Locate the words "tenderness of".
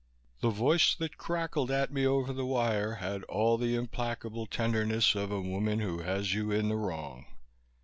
4.47-5.31